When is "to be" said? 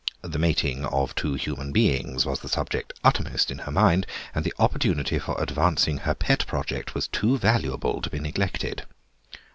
8.01-8.17